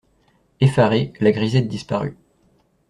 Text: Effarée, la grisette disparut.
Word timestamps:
Effarée, 0.61 1.13
la 1.19 1.31
grisette 1.31 1.67
disparut. 1.67 2.17